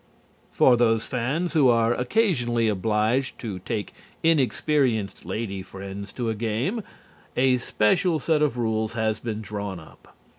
[0.51, 3.93] For those fans who are occasionally obliged to take
[4.23, 6.81] inexperienced lady friends to a game,
[7.37, 10.17] a special set of rules has been drawn up.